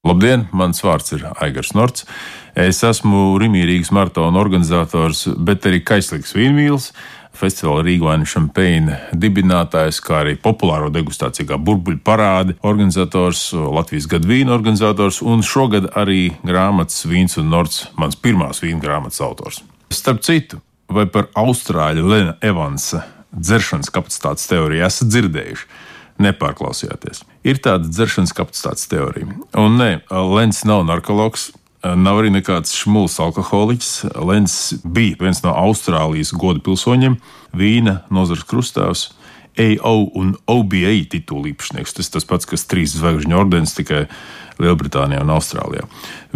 Labdien, 0.00 0.46
mans 0.56 0.78
vārds 0.80 1.12
ir 1.12 1.26
Aigars 1.44 1.74
Norts. 1.76 2.06
Es 2.56 2.78
esmu 2.86 3.34
Rimīrīgas 3.38 3.90
maratona 3.92 4.40
organizators, 4.40 5.26
bet 5.36 5.66
arī 5.68 5.82
Kaislīgs 5.84 6.32
Vīnvīls, 6.32 6.86
festivāla 7.36 7.84
Rīgvaina 7.84 8.24
šampeina 8.24 8.96
dibinātājs, 9.12 9.98
kā 10.00 10.22
arī 10.22 10.38
populāro 10.40 10.88
degustāciju 10.94 11.50
kā 11.50 11.58
burbuļu 11.60 12.00
parādi 12.04 12.56
organizators, 12.64 13.50
Latvijas 13.52 14.08
gadu 14.08 14.32
vīna 14.32 14.56
organizators 14.56 15.20
un 15.20 15.44
šogad 15.44 15.90
arī 16.00 16.30
grāmatas 16.48 17.04
Vīns 17.04 17.36
un 17.42 17.52
Norts, 17.52 17.84
mans 18.00 18.16
pirmās 18.16 18.64
vīna 18.64 18.80
grāmatas 18.80 19.20
autors. 19.26 19.60
Starp 19.92 20.24
citu, 20.24 20.62
vai 20.88 21.04
par 21.12 21.28
austrāļu 21.36 22.08
Lena 22.08 22.38
Evansa 22.40 23.04
dzeršanas 23.36 23.92
kapacitātes 23.92 24.48
teoriju 24.48 24.88
esat 24.88 25.12
dzirdējuši? 25.12 25.70
Nepārklausījāties. 26.22 27.24
Ir 27.46 27.60
tāda 27.64 27.88
dzeršanas 27.88 28.34
kapacitātes 28.36 28.88
teorija. 28.90 29.30
Un 29.58 29.80
nē, 29.80 29.90
Lens 30.10 30.64
nav 30.68 30.84
narkotikas. 30.88 31.50
Nav 31.80 32.18
arī 32.20 32.28
nekāds 32.28 32.74
šmuls 32.76 33.14
alkoholiķis. 33.24 33.92
Lens 34.28 34.56
bija 34.84 35.16
viens 35.22 35.40
no 35.40 35.54
Austrālijas 35.56 36.34
goda 36.36 36.60
pilsoņiem, 36.66 37.14
vīna 37.56 38.02
nozares 38.12 38.44
krustāvs. 38.44 39.06
AO 39.58 39.96
un 40.18 40.34
OBA 40.50 40.92
titulu 41.10 41.50
īpašnieks. 41.50 41.96
Tas 41.96 42.12
tas 42.12 42.28
pats, 42.28 42.48
kas 42.48 42.66
trīs 42.70 42.94
zvaigžņu 42.98 43.38
ordenis 43.40 43.74
tikai 43.76 44.06
Lielbritānijā 44.60 45.22
un 45.24 45.32
Austrālijā. 45.32 45.86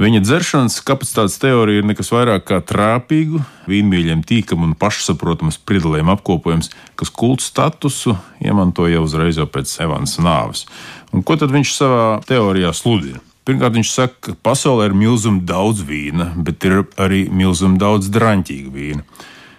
Viņa 0.00 0.22
dzeršanas 0.24 0.78
kapacitātes 0.86 1.36
teorija 1.42 1.82
ir 1.82 1.88
nekas 1.88 2.10
vairāk 2.14 2.46
kā 2.48 2.60
trāpīgu, 2.64 3.42
vīnmīļiem 3.68 4.24
tīkamu 4.24 4.70
un 4.70 4.72
pašsaprotamu 4.80 5.52
spriedzelēm 5.54 6.10
apkopojums, 6.14 6.72
kas 6.96 7.12
kultu 7.12 7.44
statusu 7.44 8.16
iemantoja 8.44 8.96
jau 8.96 9.04
uzreiz 9.04 9.40
jau 9.40 9.46
pēc 9.50 9.76
Evanas 9.84 10.16
nāves. 10.22 10.64
Un 11.12 11.22
ko 11.26 11.36
tad 11.40 11.52
viņš 11.54 11.76
savā 11.76 12.08
teorijā 12.28 12.72
sludina? 12.76 13.20
Pirmkārt, 13.44 13.76
viņš 13.76 13.90
saka, 13.92 14.16
ka 14.24 14.34
pasaulē 14.40 14.88
ir 14.88 14.96
milzīgi 14.96 15.44
daudz 15.44 15.84
vīna, 15.84 16.30
bet 16.46 16.64
ir 16.64 16.80
arī 16.96 17.26
milzīgi 17.28 17.76
daudz 17.82 18.08
drāmķīga 18.12 18.72
vīna. 18.72 19.04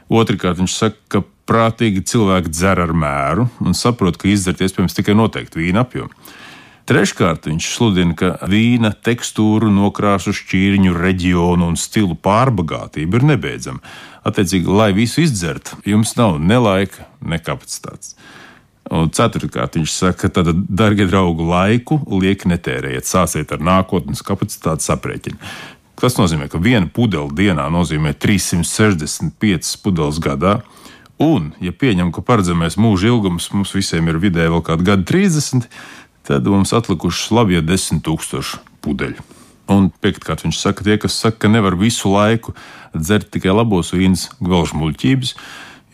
Otrakārt, 0.09 0.57
viņš 0.57 0.73
saka, 0.73 0.97
ka 1.09 1.21
prātīgi 1.49 2.03
cilvēki 2.09 2.51
dzer 2.53 2.81
ar 2.85 2.93
mēru 2.97 3.47
un 3.63 3.77
saprot, 3.77 4.17
ka 4.17 4.29
izdzert 4.31 4.63
iespējams 4.65 4.97
tikai 4.97 5.15
noteikti 5.17 5.61
vīna 5.61 5.85
apjomu. 5.85 6.13
Treškārt, 6.85 7.47
viņš 7.49 7.67
sludina, 7.73 8.13
ka 8.13 8.35
vīna 8.45 8.91
tekstūru, 8.93 9.71
nokrāsu, 9.73 10.35
šķīriņu, 10.37 10.93
reģionu 10.93 11.71
un 11.71 11.79
stilu 11.81 12.13
pārbagātība 12.13 13.17
ir 13.17 13.25
nebeidzama. 13.31 13.81
Attiecīgi, 14.25 14.69
lai 14.69 14.91
visu 14.93 15.23
izdzertu, 15.23 15.79
jums 15.85 16.13
nav 16.19 16.37
ne 16.37 16.59
laika, 16.61 17.07
ne 17.25 17.41
kapacitātes. 17.41 18.13
Un 18.93 19.09
ceturtkārt, 19.09 19.79
viņš 19.79 19.93
saka, 19.95 20.29
ka, 20.29 20.43
darbie 20.45 21.07
draugi, 21.09 21.47
laiku 21.49 21.97
lieki 22.21 22.51
netērējiet, 22.51 23.09
sāciet 23.09 23.55
ar 23.55 23.65
nākotnes 23.65 24.21
kapacitātes 24.25 24.91
aprēķinu. 24.93 25.41
Tas 25.97 26.19
nozīmē, 26.19 26.51
ka 26.51 26.61
viena 26.61 26.85
pudele 26.91 27.33
dienā 27.33 27.65
nozīmē 27.73 28.13
365 28.19 29.77
pudeles 29.81 30.21
gadā. 30.21 30.59
Un, 31.21 31.53
ja 31.63 31.71
pieņem, 31.71 32.11
ka 32.11 32.23
paredzamais 32.25 32.75
mūža 32.75 33.07
ilgums 33.13 33.47
mums 33.55 33.71
visiem 33.75 34.09
ir 34.11 34.19
vidēji 34.19 34.51
vēl 34.51 34.63
kādi 34.67 34.87
gadi 34.87 35.07
30, 35.07 35.69
tad 36.27 36.47
mums 36.51 36.73
atlikušas 36.75 37.31
labi 37.31 37.61
10,000 37.63 38.59
pudeļu. 38.83 39.23
Un 39.71 39.87
piektkārt 40.03 40.43
viņš 40.45 40.57
saka, 40.59 40.83
tie, 40.85 40.97
kas 41.01 41.15
saka, 41.17 41.45
ka 41.45 41.49
nevar 41.49 41.77
visu 41.79 42.11
laiku 42.11 42.53
dzert 42.93 43.31
tikai 43.33 43.55
labos 43.55 43.93
vīnus, 43.95 44.27
gvelž 44.43 44.75
muļķības, 44.77 45.31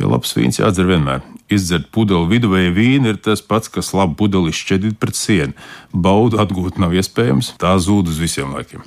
jo 0.02 0.10
labs 0.12 0.34
vīns 0.36 0.60
jādzer 0.60 0.90
vienmēr. 0.90 1.22
Izdzert 1.52 1.92
pudeli 1.94 2.28
viduvēja 2.32 2.74
vīnu 2.76 3.14
ir 3.14 3.22
tas 3.22 3.44
pats, 3.46 3.72
kas 3.72 3.94
labu 3.96 4.18
pudeli 4.24 4.56
šķedīt 4.56 4.98
pret 5.00 5.20
sienu. 5.20 5.54
Baudu 5.94 6.42
atgūt 6.42 6.82
nav 6.82 6.96
iespējams, 6.98 7.54
tā 7.62 7.76
zūd 7.80 8.12
uz 8.12 8.20
visiem 8.20 8.56
laikiem. 8.58 8.84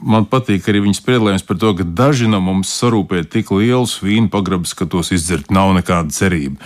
Man 0.00 0.24
patīk 0.30 0.68
arī 0.70 0.80
viņas 0.86 1.02
spriedlējums 1.02 1.44
par 1.44 1.58
to, 1.60 1.72
ka 1.76 1.84
daži 1.84 2.28
no 2.30 2.40
mums 2.44 2.70
sarūpē 2.80 3.24
tik 3.28 3.52
lielus 3.52 3.98
vīnu 4.00 4.30
pagrabus, 4.32 4.72
ka 4.76 4.88
tos 4.88 5.12
izdzert 5.12 5.52
nav 5.52 5.74
nekāda 5.76 6.14
cerība. 6.14 6.56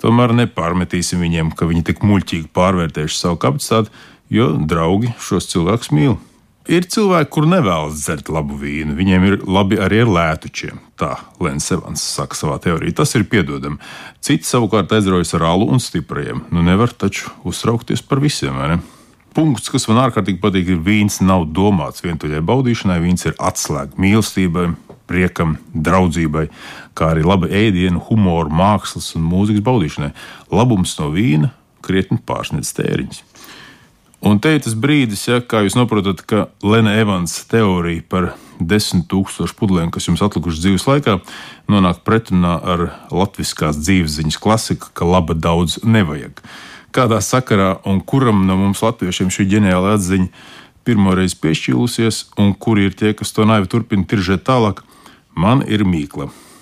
Tomēr 0.00 0.32
nepārmetīsim 0.38 1.20
viņiem, 1.20 1.52
ka 1.58 1.68
viņi 1.68 1.84
tik 1.90 2.04
muļķīgi 2.06 2.48
pārvērtējuši 2.54 3.18
savu 3.18 3.40
kapacitāti, 3.42 3.92
jo 4.32 4.52
draugi 4.70 5.12
šos 5.20 5.50
cilvēkus 5.50 5.92
mīl. 5.92 6.16
Ir 6.68 6.84
cilvēki, 6.84 7.30
kur 7.32 7.46
nevēlas 7.48 7.96
dzert 7.96 8.28
labu 8.28 8.58
vīnu, 8.60 8.92
viņiem 8.96 9.24
ir 9.24 9.36
labi 9.48 9.78
arī 9.80 10.02
ar 10.04 10.10
lētučiem. 10.12 10.82
Tā 11.00 11.14
Lens 11.40 11.70
Evans 11.72 12.04
saka 12.04 12.36
savā 12.36 12.58
teorijā. 12.60 12.92
Tas 13.00 13.16
ir 13.16 13.24
piedodami. 13.24 13.80
Citi 14.20 14.44
savukārt 14.44 14.92
aizraujas 14.92 15.32
ar 15.38 15.46
alu 15.48 15.70
un 15.72 15.80
stipriem. 15.80 16.44
Nu 16.52 16.60
nevar 16.66 16.92
taču 16.92 17.32
uztraukties 17.48 18.04
par 18.04 18.20
visiem, 18.20 18.60
vai 18.60 18.74
ne? 18.74 18.80
Punkts, 19.36 19.70
kas 19.72 19.88
man 19.90 20.02
ārkārtīgi 20.06 20.40
patīk, 20.42 20.72
ir 20.72 20.82
vīns 20.84 21.20
nav 21.24 21.46
domāts 21.54 22.04
vientuļai 22.04 22.42
baudīšanai. 22.48 23.00
Vīns 23.04 23.28
ir 23.28 23.36
atslēga 23.38 23.98
mīlestībai, 24.00 24.68
priekam, 25.08 25.56
draudzībai, 25.72 26.48
kā 26.98 27.12
arī 27.14 27.24
laba 27.26 27.48
ēdienu, 27.48 28.02
humora, 28.10 28.52
mākslas 28.52 29.14
un 29.18 29.24
mūzikas 29.28 29.64
baudīšanai. 29.64 30.12
Labums 30.52 30.96
no 31.00 31.08
vīna 31.14 31.52
krietni 31.84 32.20
pārsniedz 32.28 32.74
tēriņus. 32.76 33.24
Un 34.28 34.40
te 34.42 34.50
ir 34.56 34.62
tas 34.64 34.74
brīdis, 34.74 35.28
ja, 35.30 35.38
kā 35.38 35.62
jūs 35.62 35.76
saprotat, 35.78 36.24
ka 36.26 36.48
Lena 36.66 36.96
Evans 36.98 37.36
teorija 37.50 38.02
par 38.10 38.32
desmit 38.58 39.06
tūkstošu 39.12 39.54
pudelēm, 39.60 39.92
kas 39.94 40.08
jums 40.08 40.24
atlikušas 40.26 40.64
dzīves 40.64 40.86
laikā, 40.88 41.20
nonāk 41.70 42.02
pretrunā 42.06 42.56
ar 42.58 42.88
latviskās 43.14 43.78
dzīves 43.78 44.18
ziņas 44.18 44.40
klasiku, 44.42 44.90
ka 44.90 45.06
laba 45.06 45.38
daudz 45.38 45.78
nevajag 45.86 46.42
kādā 46.94 47.20
sakarā 47.24 47.78
un 47.88 48.00
kuram 48.00 48.46
no 48.48 48.56
mums 48.60 48.82
latviešiem 48.84 49.32
šī 49.34 49.48
ģeniāla 49.54 49.96
atziņa 49.98 50.28
pirmoreiz 50.88 51.34
piešķīlusies, 51.36 52.22
un 52.40 52.54
kuri 52.56 52.88
ir 52.88 52.96
tie, 52.96 53.12
kas 53.16 53.34
to 53.36 53.44
naivi 53.48 53.68
turpina 53.68 54.08
tiržēt 54.08 54.46
tālāk, 54.48 54.80
man 55.36 55.60
ir 55.68 55.84
mīkla. 55.84 56.30